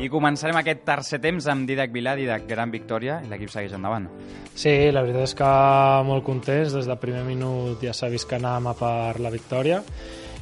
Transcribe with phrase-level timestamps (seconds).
[0.00, 4.06] I començarem aquest tercer temps amb Didac Vilà, Didac, gran victòria, i l'equip segueix endavant.
[4.56, 5.48] Sí, la veritat és que
[6.08, 9.82] molt contents, des del primer minut ja s'ha vist que anàvem a per la victòria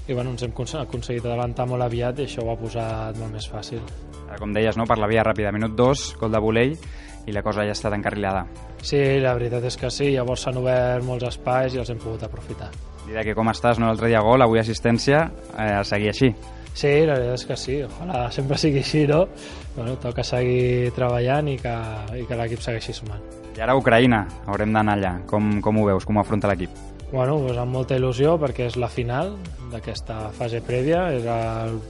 [0.08, 3.48] i bueno, ens hem aconseguit adelantar molt aviat i això ho ha posat molt més
[3.50, 3.82] fàcil.
[4.28, 6.76] Ara, com deies, no, per la via ràpida, minut 2, gol de Bolell,
[7.26, 8.46] i la cosa ja ha estat encarrilada.
[8.80, 12.22] Sí, la veritat és que sí, llavors s'han obert molts espais i els hem pogut
[12.24, 12.70] aprofitar.
[13.08, 13.82] Didac, que com estàs?
[13.82, 13.90] No?
[13.90, 16.30] L'altre dia gol, avui assistència, eh, a seguir així.
[16.78, 19.24] Sí, la veritat és que sí, ojalà sempre sigui així, no?
[19.74, 21.74] Bueno, toca seguir treballant i que,
[22.20, 23.24] i que l'equip segueixi sumant.
[23.56, 25.12] I ara Ucraïna, haurem d'anar allà.
[25.26, 26.06] Com, com ho veus?
[26.06, 26.76] Com ho afronta l'equip?
[27.10, 29.32] Bueno, doncs amb molta il·lusió perquè és la final
[29.72, 31.80] d'aquesta fase prèvia, és el,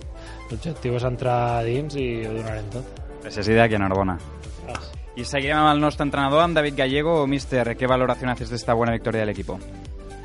[0.48, 3.02] l'objectiu és entrar dins i ho donarem tot.
[3.26, 4.16] Gràcies, Ida, i enhorabona.
[4.62, 4.94] Gràcies.
[5.18, 7.26] I seguirem amb el nostre entrenador, amb David Gallego.
[7.26, 9.58] Mister, ¿qué valoración haces de esta buena victoria del equipo?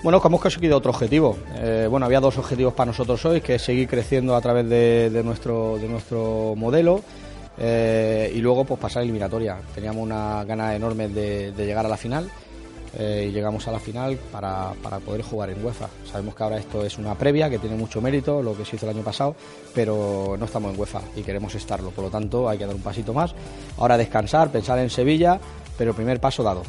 [0.03, 1.37] Bueno, que hemos conseguido otro objetivo.
[1.55, 5.21] Eh, bueno, había dos objetivos para nosotros hoy, que es seguir creciendo a través de,
[5.23, 7.01] nuestro, de nuestro modelo
[7.57, 9.59] eh, y luego pues pasar eliminatoria.
[9.73, 12.29] Teníamos una gana enorme de, llegar a la final
[12.99, 15.87] eh, y llegamos a la final para, para, poder jugar en UEFA.
[16.11, 18.85] Sabemos que ahora esto es una previa, que tiene mucho mérito, lo que se hizo
[18.85, 19.37] el año pasado,
[19.73, 21.91] pero no estamos en UEFA y queremos estarlo.
[21.91, 23.33] Por lo tanto, hay que dar un pasito más.
[23.77, 25.39] Ahora descansar, pensar en Sevilla,
[25.77, 26.63] pero primer paso dado,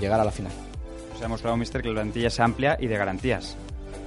[0.00, 0.73] llegar a la final.
[1.14, 3.56] Se ha demostrado, Mister, que la plantilla es amplia y de garantías.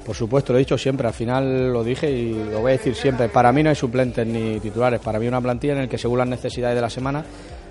[0.06, 2.96] Por supuesto, lo he dicho siempre, al final lo dije y lo voy a decir
[2.96, 3.28] siempre.
[3.28, 6.20] Para mí no hay suplentes ni titulares, para mí una plantilla en la que según
[6.20, 7.26] las necesidades de la semana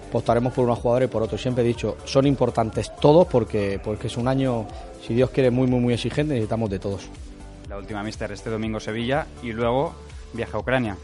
[0.08, 1.40] apostaremos por unos jugadores y por otros.
[1.40, 4.66] Siempre he dicho, son importantes todos porque, porque es un año,
[5.06, 7.08] si Dios quiere, muy, muy, muy exigente, necesitamos de todos.
[7.68, 9.94] La última, Mister, este domingo Sevilla y luego
[10.34, 10.96] viaja a Ucrania.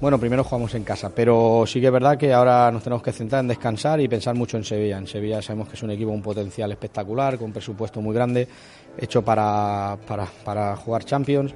[0.00, 3.10] Bueno, primero jugamos en casa, pero sí que es verdad que ahora nos tenemos que
[3.10, 4.96] centrar en descansar y pensar mucho en Sevilla.
[4.96, 8.14] En Sevilla sabemos que es un equipo con un potencial espectacular, con un presupuesto muy
[8.14, 8.46] grande,
[8.96, 11.52] hecho para, para, para jugar Champions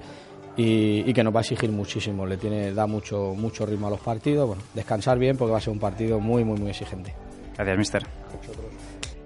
[0.57, 2.27] y, que nos va a exigir muchísimo.
[2.27, 4.49] Le tiene, da mucho, mucho ritmo a los partidos.
[4.49, 7.15] Bueno, descansar bien porque va a ser un partido muy, muy, muy exigente.
[7.57, 8.03] Gracias, mister.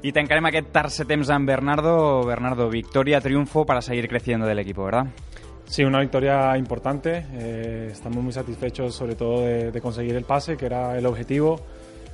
[0.03, 2.23] Y tancarem aquest tercer temps amb Bernardo.
[2.27, 5.07] Bernardo, victoria, triunfo para seguir creciendo del equipo, ¿verdad?
[5.67, 7.27] Sí, una victoria importante.
[7.35, 11.61] Eh, estamos muy satisfechos sobre todo de, de, conseguir el pase, que era el objetivo.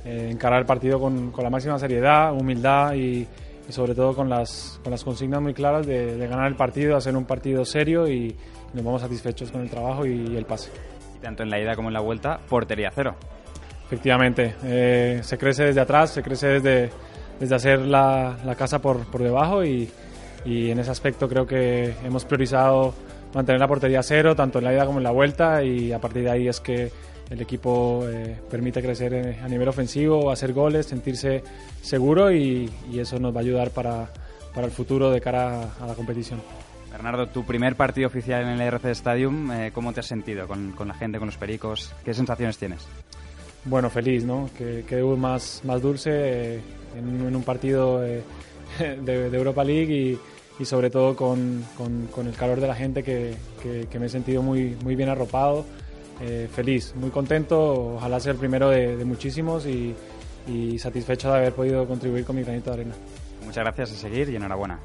[0.03, 3.25] Eh, encarar el partido con, con, la máxima seriedad, humildad y,
[3.69, 6.97] y, sobre todo con las, con las consignas muy claras de, de, ganar el partido,
[6.97, 8.35] hacer un partido serio y
[8.73, 10.71] nos vamos satisfechos con el trabajo y, y el pase.
[11.15, 13.15] Y tanto en la ida como en la vuelta, portería cero.
[13.85, 16.89] Efectivamente, eh, se crece desde atrás, se crece desde,
[17.39, 19.89] desde hacer la, la casa por, por debajo y,
[20.43, 22.93] y en ese aspecto creo que hemos priorizado
[23.33, 25.99] mantener la portería a cero, tanto en la ida como en la vuelta, y a
[25.99, 26.91] partir de ahí es que
[27.29, 31.43] el equipo eh, permite crecer en, a nivel ofensivo, hacer goles, sentirse
[31.81, 34.09] seguro y, y, eso nos va a ayudar para,
[34.53, 36.41] para el futuro de cara a, a, la competición.
[36.91, 40.73] Bernardo, tu primer partido oficial en el RC Stadium, eh, ¿cómo te has sentido con,
[40.73, 41.91] con, la gente, con los pericos?
[42.05, 42.85] ¿Qué sensaciones tienes?
[43.65, 44.49] Bueno, feliz, ¿no?
[44.55, 46.61] Que, que más, más dulce eh,
[46.95, 48.21] en, en, un partido eh,
[48.79, 50.19] de, de Europa League y
[50.59, 53.35] y sobre todo con, con, el calor de la gente que,
[53.89, 55.65] que, me he sentido muy, muy bien arropado,
[56.21, 59.95] eh, feliz, muy contento, ojalá sea el primero de, de muchísimos y,
[60.47, 62.95] y, satisfecho de haber podido contribuir con mi granito de arena.
[63.45, 64.79] Muchas gracias a seguir y enhorabuena.